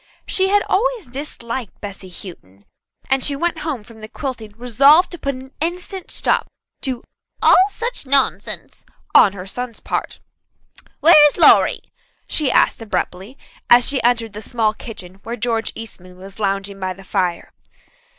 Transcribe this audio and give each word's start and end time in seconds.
She 0.25 0.49
had 0.49 0.63
always 0.67 1.05
disliked 1.05 1.79
Bessy 1.79 2.09
Houghton, 2.09 2.65
and 3.07 3.23
she 3.23 3.35
went 3.35 3.59
home 3.59 3.83
from 3.83 3.99
the 3.99 4.07
quilting 4.07 4.51
resolved 4.57 5.11
to 5.11 5.19
put 5.19 5.35
an 5.35 5.53
instant 5.61 6.09
stop 6.09 6.47
to 6.81 7.03
"all 7.43 7.69
such 7.69 8.07
nonsense" 8.07 8.83
on 9.13 9.33
her 9.33 9.45
son's 9.45 9.79
part. 9.79 10.19
"Where 11.01 11.23
is 11.27 11.37
Lawrie?" 11.37 11.83
she 12.27 12.49
asked 12.51 12.81
abruptly; 12.81 13.37
as 13.69 13.87
she 13.87 14.01
entered 14.01 14.33
the 14.33 14.41
small 14.41 14.73
kitchen 14.73 15.19
where 15.21 15.35
George 15.35 15.71
Eastman 15.75 16.17
was 16.17 16.39
lounging 16.39 16.79
by 16.79 16.93
the 16.93 17.03
fire. 17.03 17.51